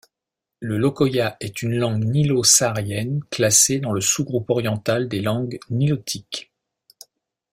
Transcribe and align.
Le 0.59 0.79
lokoya 0.79 1.37
est 1.41 1.61
une 1.61 1.77
langue 1.77 2.03
nilo-saharienne 2.05 3.23
classée 3.29 3.77
dans 3.77 3.91
le 3.91 4.01
sous-groupe 4.01 4.49
oriental 4.49 5.07
des 5.07 5.21
langues 5.21 5.59
nilotiques. 5.69 6.51